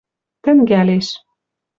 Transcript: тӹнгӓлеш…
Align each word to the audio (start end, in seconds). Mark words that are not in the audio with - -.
тӹнгӓлеш… 0.43 1.07